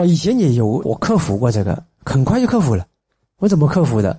[0.00, 2.86] 我以前也有，我克服过这个，很快就克服了。
[3.36, 4.18] 我怎么克服的？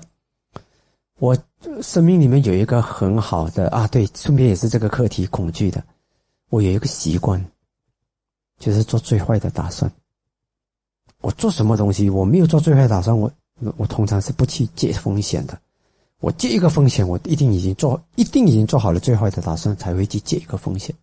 [1.17, 1.35] 我
[1.81, 5.83] 生命里面有一个很好的啊，对，顺便也是这个课题恐惧的。
[6.49, 7.43] 我有一个习惯，
[8.59, 9.91] 就是做最坏的打算。
[11.21, 13.31] 我做什么东西，我没有做最坏打算，我
[13.75, 15.59] 我通常是不去借风险的。
[16.19, 20.95] 我借一个风险，我一定已经做，一定已经做好了最坏的打算，才会去借一个风险。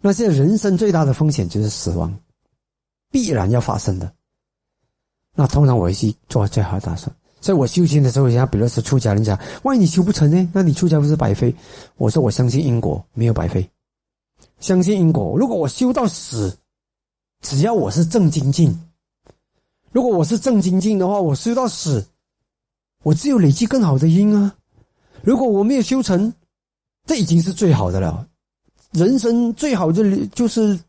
[0.00, 2.16] 那现在人生最大的风险就是死亡。
[3.12, 4.12] 必然要发生的，
[5.34, 7.14] 那通常我会去做最好的打算。
[7.42, 10.48] 所以我修行的时候，人家比如说出家人讲，万一你修不成呢？
[10.54, 11.54] 那你出家不是白费？
[11.96, 13.68] 我说我相信因果，没有白费。
[14.60, 16.56] 相信因果，如果我修到死，
[17.42, 18.74] 只要我是正精进，
[19.90, 22.06] 如果我是正精进的话，我修到死，
[23.02, 24.54] 我只有累积更好的因啊。
[25.22, 26.32] 如果我没有修成，
[27.06, 28.26] 这已经是最好的了。
[28.92, 30.80] 人生最好的就是。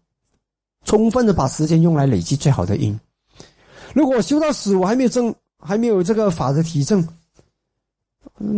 [0.85, 2.99] 充分的把时间用来累积最好的因。
[3.93, 7.07] 如果修到死，我还没有证，还没有这个法的体证，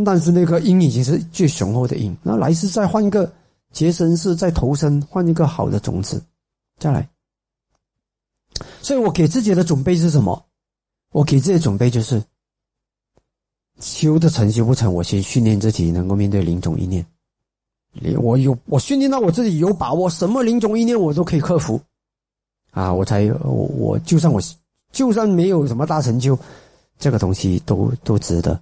[0.05, 2.15] 但是那个因已经是最雄厚的因。
[2.23, 3.31] 那来世再换一个
[3.71, 6.23] 结生世，再投生，换一个好的种子，
[6.79, 7.07] 再来。
[8.81, 10.45] 所以我给自己的准备是什么？
[11.11, 12.23] 我给自己准备就是，
[13.79, 17.05] 修的成修不成，我先训练自己能够面对零种一念。
[18.17, 21.81] 我有我训练到我自己有把握，什么零种一念我都可以克服。
[22.75, 24.41] 啊，我才我我就算我
[24.91, 26.37] 就算没有什么大成就，
[26.99, 28.61] 这个东西都都值得，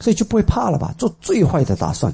[0.00, 0.92] 所以就不会怕了吧？
[0.98, 2.12] 做最坏的打算，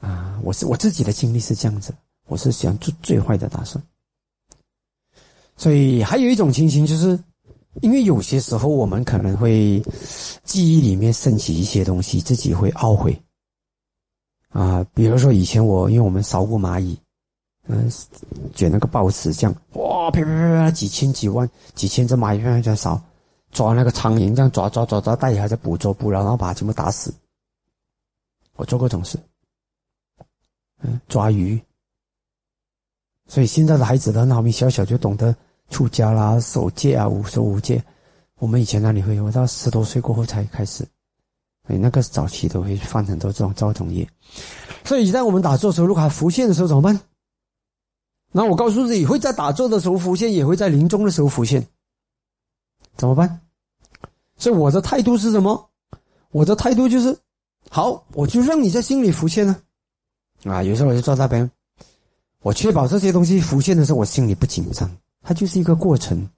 [0.00, 1.94] 啊，我是我自己的经历是这样子，
[2.28, 3.84] 我是想做最坏的打算。
[5.54, 7.22] 所以还有一种情形，就是
[7.82, 9.82] 因为有些时候我们可能会
[10.44, 13.14] 记忆里面升起一些东西，自己会懊悔。
[14.48, 16.98] 啊，比如说以前我因为我们烧过蚂蚁。
[17.66, 17.90] 嗯，
[18.54, 23.00] 卷那个报纸这样，哇，啪啪啪啪，几千几万几千只蚂蚁在在扫，
[23.52, 27.12] 抓那个苍蝇这样抓抓抓抓，大爷还在捕捉捕，然后把它全部打死。
[28.56, 29.18] 我做过这种事，
[30.82, 31.60] 嗯，抓鱼。
[33.26, 35.34] 所以现在的孩子很好，你小小就懂得
[35.70, 37.82] 出家啦、守戒啊、五守五戒。
[38.38, 40.86] 我们以前那里会，我到十多岁过后才开始，
[41.66, 44.06] 所以那个早期都会犯很多这种造种业。
[44.84, 47.00] 所以在我们打坐的时候，如果还浮现的时候怎么办？
[48.36, 51.64] 那我告诉自己，会在打坐的时候浮现，也会在临终的时候浮现，
[52.96, 53.40] 怎么办？
[54.36, 55.70] 所以我的态度是什么？
[56.32, 57.16] 我的态度就是，
[57.70, 59.56] 好，我就让你在心里浮现呢。
[60.42, 61.48] 啊，有时候我就坐那边，
[62.42, 64.90] 我确保这些东西浮现的时候，我心里不紧张，
[65.22, 66.28] 它就是一个过程。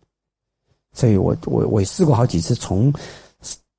[0.93, 2.93] 所以我我我也试过好几次，从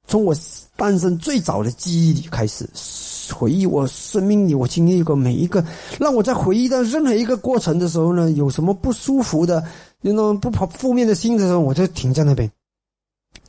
[0.07, 0.35] 从我
[0.75, 2.67] 诞生最早的记忆里开始。
[3.37, 5.63] 回忆我生命里我经历过每一个，
[5.99, 9.63] 让我在回忆到任何一个过程的时候呢，有什么不舒服的，
[10.01, 12.51] 那种不跑负面的心的时候，我就停在那边，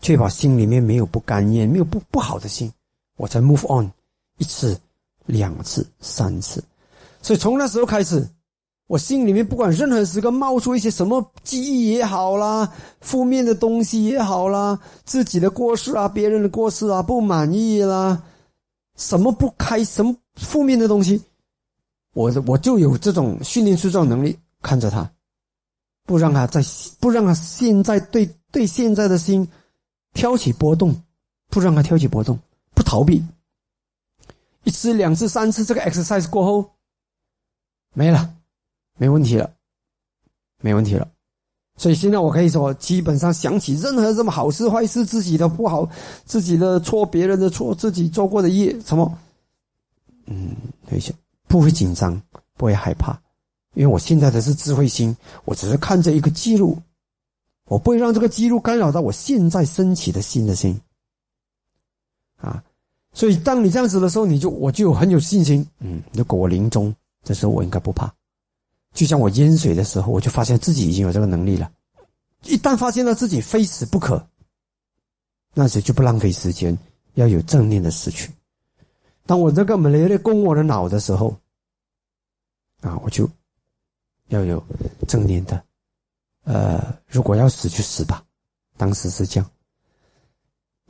[0.02, 2.70] 确保心里面没有不甘愿，没有不不好的心，
[3.16, 3.90] 我才 move on
[4.36, 4.78] 一次、
[5.24, 6.62] 两次、三次。
[7.22, 8.28] 所以从那时候开始，
[8.88, 12.70] 我心里面不管任何时刻冒出一些什么记忆也好啦，
[13.00, 18.22] 负面的东西也好啦，自己的过失啊，别人的过失啊，不满意啦。
[18.98, 21.22] 什么不开，什么负面的东西，
[22.12, 25.10] 我我就有这种训练塑造能力，看着他，
[26.04, 26.60] 不让他在，
[27.00, 29.48] 不让他现在对对现在的心
[30.12, 30.94] 挑起波动，
[31.48, 32.38] 不让他挑起波动，
[32.74, 33.24] 不逃避。
[34.64, 36.70] 一次、两次、三次，这个 exercise 过后，
[37.94, 38.34] 没了，
[38.98, 39.50] 没问题了，
[40.60, 41.08] 没问题了。
[41.78, 45.88] 所以现在我可以说，基本上想起任何什么好事坏事，自己的不好，
[46.24, 49.16] 自己的错，别人的错，自己做过的业，什么，
[50.26, 50.56] 嗯，
[50.90, 51.14] 一些
[51.46, 52.20] 不会紧张，
[52.56, 53.16] 不会害怕，
[53.74, 56.76] 因为我现在的是智慧心，我只是看着一个记录，
[57.68, 60.78] 我不会让这个记录干扰到我现在升起的新的心，
[62.38, 62.60] 啊，
[63.12, 66.92] 所以当你这样子的时候，你就我就很有信心，嗯，如果我临终
[67.22, 68.12] 的时候，我应该不怕。
[68.98, 71.70] 就像我淹水的时候，我就发现自己已经有这个能力了。
[72.42, 74.28] 一旦发现了自己非死不可，
[75.54, 76.76] 那时就不浪费时间，
[77.14, 78.28] 要有正念的死去。
[79.24, 81.32] 当我这个门雷雷攻我的脑的时候，
[82.80, 83.30] 啊，我就
[84.30, 84.60] 要有
[85.06, 85.62] 正念的。
[86.42, 88.24] 呃，如果要死就死吧。
[88.76, 89.48] 当时是这样。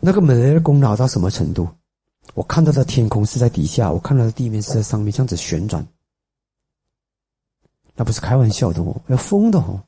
[0.00, 1.68] 那个门雷攻脑到什么程度？
[2.32, 5.86] 我看到的天空是在底下，我看到的地面是在上面，这样子旋转。
[7.98, 9.82] 那不是开玩笑的哦，要疯的哦。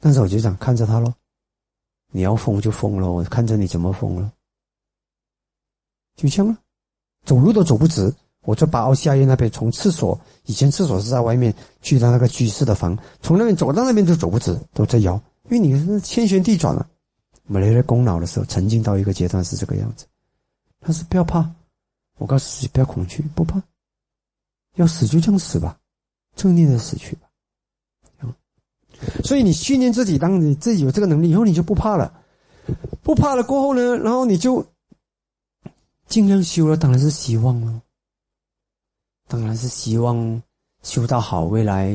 [0.00, 1.14] 但是我就想看着他喽，
[2.10, 4.32] 你要疯就疯了，我看着你怎么疯了，
[6.16, 6.58] 就这样了。
[7.24, 15.14] 走路都走不直，我就把奥夏夜那边从厕所，以前厕所是在外面，去到那个居士的房，从那边走到那边就走不直，都在摇，
[15.44, 16.90] 因为你是天旋地转了。
[17.46, 20.04] 我们在功劳的时候，曾经到一个阶段是这个样子。
[20.80, 21.48] 但是不要怕，
[22.18, 23.62] 我告诉自己不要恐惧，不怕，
[24.74, 25.78] 要死就这样死吧，
[26.36, 27.28] 正念的死去吧。
[29.24, 32.22] 所以你训练自己，当你自己有这个能力以后，你就不怕了，
[33.02, 34.64] 不怕了过后呢，然后你就
[36.06, 37.82] 尽量修了，当然是希望了。
[39.28, 40.40] 当然是希望
[40.82, 41.92] 修到好，未来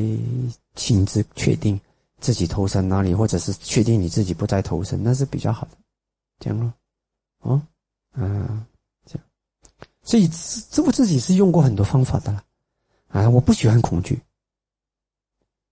[0.75, 1.79] 亲自确定
[2.19, 5.77] 自己投身哪里，或者是确定你自己不再投身，那是比较好的，
[6.39, 6.73] 这样咯，
[7.39, 7.61] 哦，
[8.13, 8.65] 嗯，
[9.05, 9.25] 这样，
[10.03, 10.29] 所以
[10.69, 12.43] 这我自己是用过很多方法的了，
[13.07, 14.21] 啊，我不喜欢恐惧，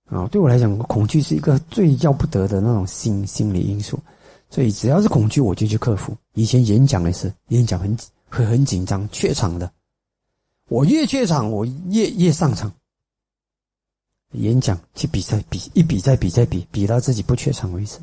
[0.09, 3.99] 啊，对我来讲，恐惧是一个最要不得的那种心心理因素，
[4.49, 6.15] 所以只要是恐惧，我就去克服。
[6.33, 7.95] 以前演讲也是，演讲很
[8.29, 9.71] 会很紧张，怯场的。
[10.67, 12.71] 我越怯场，我越越上场。
[14.33, 17.97] 演讲去比赛，比一比再比再比，比到自己不怯场为止。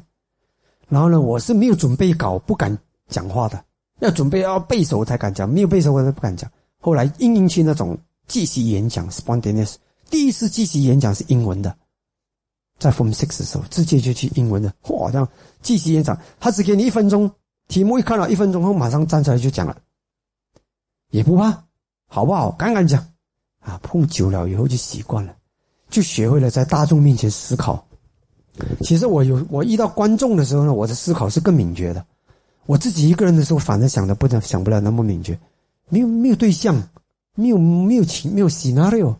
[0.88, 2.76] 然后呢，我是没有准备稿，不敢
[3.08, 3.64] 讲话的。
[4.00, 6.50] 要准备要背熟才敢讲，没有背熟我都不敢讲。
[6.78, 7.96] 后来应应去那种
[8.28, 9.74] 即席演讲，spontaneous。
[10.10, 11.76] 第一次即席演讲是英文的，
[12.78, 14.72] 在 Form Six 的时候，直接就去英文的。
[14.88, 15.28] 哇，这样
[15.62, 17.30] 继续演讲，他只给你一分钟，
[17.68, 19.76] 题目一看到一分钟后，马上站出来就讲了，
[21.10, 21.64] 也不怕。
[22.08, 22.52] 好不好？
[22.52, 23.04] 敢敢讲，
[23.58, 25.34] 啊，碰久了以后就习惯了，
[25.90, 27.84] 就学会了在大众面前思考。
[28.82, 32.06] 其实我有我遇到观众的时候呢，我的思考是更敏捷的。
[32.66, 35.36] 我自己一个人的时候，反正想的不能想不了那么敏捷，
[35.88, 36.80] 没有没有对象，
[37.34, 39.12] 没有没有情没有 scenario，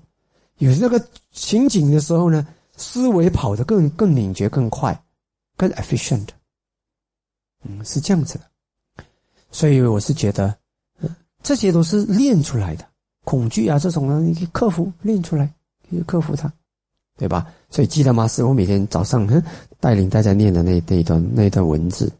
[0.59, 4.99] 有那个情景的时候呢，思维跑得更更敏捷更快，
[5.57, 6.29] 更 efficient。
[7.65, 9.05] 嗯，是这样子的，
[9.51, 10.57] 所以我是觉得。
[11.43, 12.85] 这些都是练出来的，
[13.23, 15.47] 恐惧啊这种呢，你可以克服，练出来，
[15.89, 16.53] 可以克服它，
[17.17, 17.47] 对吧？
[17.71, 18.27] 所以记得吗？
[18.27, 19.29] 是我每天早上
[19.79, 22.13] 带领大家念的那那一段那一段文字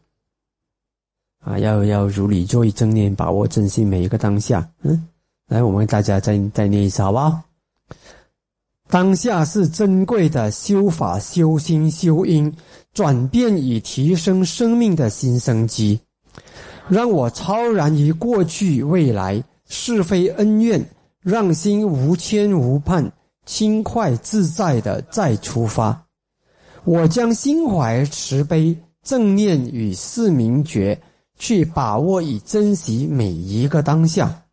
[1.39, 4.65] 啊，要要如理作意正念，把握珍惜每一个当下。
[4.83, 5.05] 嗯，
[5.47, 7.41] 来，我们大家再再念一次，好不好？
[8.89, 12.51] 当下是珍贵的修法、修心、修因，
[12.93, 15.99] 转变以提升生命的新生机。
[16.87, 20.83] 让我超然于过去、未来是非恩怨，
[21.21, 23.11] 让心无牵无绊，
[23.45, 26.05] 轻快自在的再出发。
[26.85, 28.73] 我将心怀慈悲、
[29.03, 30.97] 正念与四明觉，
[31.37, 34.43] 去把握与珍惜每一个当下。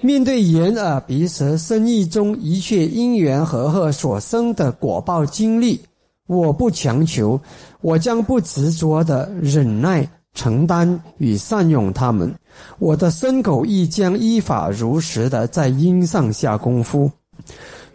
[0.00, 5.80] 面对眼耳鼻舌身意中一切因缘和合所生的果报经历，
[6.26, 7.40] 我不强求，
[7.80, 10.08] 我将不执着的忍耐。
[10.34, 12.32] 承担与善用他们，
[12.78, 17.10] 我的身口亦将依法如实的在因上下功夫。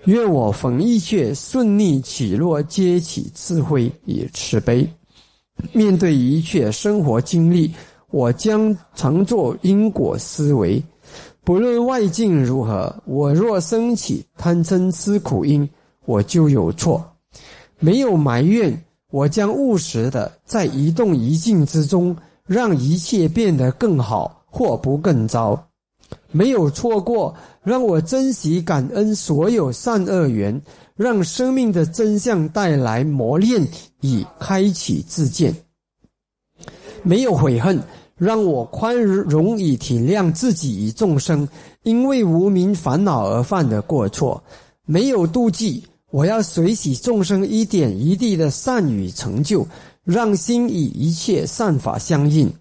[0.06, 4.86] 愿我逢一切顺利起落，皆起智慧与慈悲。
[5.72, 7.72] 面对一切生活经历，
[8.10, 10.84] 我将常做因果思维。
[11.44, 15.70] 不论外境如何，我若升起贪嗔痴苦因，
[16.06, 17.04] 我就有错。
[17.80, 22.16] 没有埋怨，我将务实的在一动一静之中。
[22.46, 25.70] 让一切变得更好，或不更糟。
[26.30, 27.34] 没有错过，
[27.64, 30.62] 让我珍惜感恩所有善恶缘，
[30.94, 33.66] 让生命的真相带来磨练，
[34.02, 35.56] 以开启自见。
[37.02, 37.82] 没有悔恨，
[38.16, 41.48] 让我宽容以体谅自己与众生
[41.84, 44.42] 因为无名烦恼而犯的过错。
[44.86, 49.68] 没有妒忌，我要随喜众生一点一滴的善与成就。
[50.06, 52.54] 让心与一切善法相应，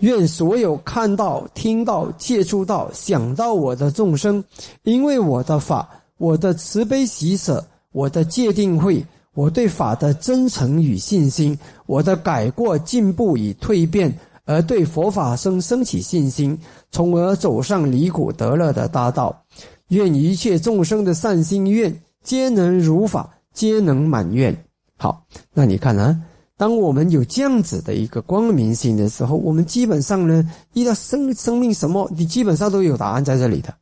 [0.00, 4.44] 愿所有看到、听到、接触到、想到我的众生，
[4.82, 5.88] 因为我的法、
[6.18, 9.02] 我的慈悲喜舍、我的戒定慧、
[9.32, 14.14] 我对法的真诚与信心、我的改过进步与蜕变，
[14.46, 16.58] 而对佛法生升起信心，
[16.90, 19.44] 从而走上离苦得乐的大道。
[19.88, 24.56] 愿一切众生的善心愿皆能如法，皆能满愿。
[24.96, 26.18] 好，那你看啊。
[26.58, 33.74] 当我们有这样子的一个光明心的时候，我们基本上呢，遇到生生命什么，你基本上都有答案在这里的，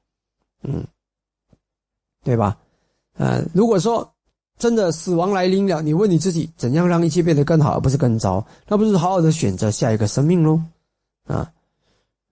[0.65, 0.85] 嗯，
[2.25, 2.59] 对吧？
[3.17, 4.14] 呃，如果说
[4.57, 8.45] 真的死亡来临了，你问你自己，怎样让一切变得更好，而不是更糟？
[8.69, 10.61] 那不是好好的选择下一个生命喽？
[11.27, 11.51] 啊，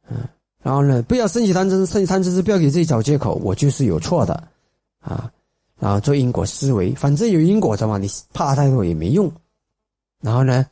[0.09, 0.19] 嗯，
[0.63, 4.35] 然后呢，不要升起贪嗔，升起贪嗔是不要给自己找借口，我就是有错的，
[5.01, 5.31] 啊，
[5.79, 9.31] 然后做因果思维，反正有因果的嘛，你怕太多也没用。
[10.21, 10.65] 然后呢，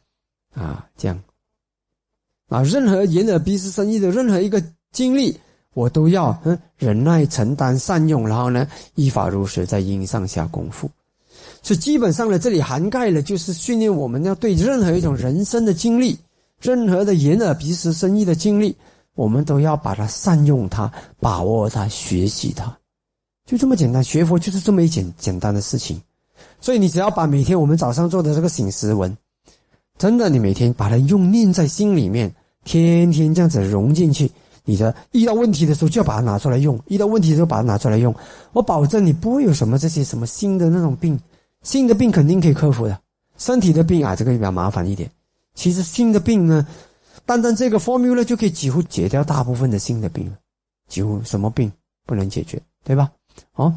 [0.54, 1.20] 啊，这样，
[2.48, 5.36] 啊，任何眼耳鼻舌身意的任何一个经历，
[5.74, 10.88] 我都要嗯忍耐、承担、善用，然后呢依法如实在因上下功夫。
[11.62, 16.18] 所以基本上呢，这里涵盖了就是训练我们要对任何一种人生的经历，
[16.60, 18.74] 任何的眼耳鼻舌身意的经历，
[19.14, 22.76] 我们都要把它善用它、把握它、学习它，
[23.46, 24.02] 就这么简单。
[24.02, 26.00] 学佛就是这么一简简单的事情。
[26.60, 29.14] 所以你只要把每天我们早上做的这个醒时文，
[29.98, 34.30] 真的，你每天把它用念在心里面，天天这样子融进去。
[34.64, 38.14] 你的遇到问题的时候就要把它拿出来用，遇到问题的时候把它拿出来用。
[38.52, 41.18] 我保证你不会有什么这些什么新的那种病，
[41.62, 43.00] 新的病肯定可以克服的。
[43.36, 45.10] 身体的病啊，这个比较麻烦一点。
[45.54, 46.66] 其实新的病呢，
[47.24, 50.32] 单单这个 formula 就可以几乎解掉大部分的新的病了，
[50.88, 51.70] 几乎什么病
[52.06, 53.10] 不能解决，对吧？
[53.52, 53.72] 好。